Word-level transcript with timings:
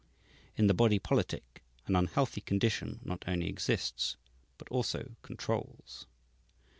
In 0.55 0.65
the 0.65 0.73
body 0.73 0.97
politic 0.97 1.61
an 1.85 1.95
unhealthy 1.95 2.41
condition 2.41 3.01
not 3.03 3.23
only 3.27 3.47
exists, 3.47 4.17
but 4.57 4.67
also 4.69 5.15
controls. 5.21 6.07